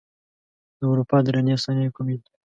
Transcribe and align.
د 0.79 0.81
اروپا 0.91 1.17
درنې 1.25 1.55
صنایع 1.63 1.91
کومې 1.95 2.15
دي؟ 2.21 2.29